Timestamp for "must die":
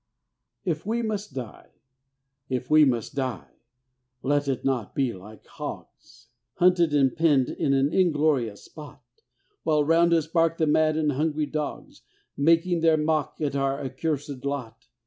1.03-1.69, 2.85-3.51